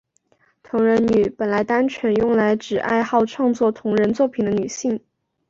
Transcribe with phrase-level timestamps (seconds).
[0.63, 4.99] 同人女本来单纯用来指爱好创作同人作品的女性。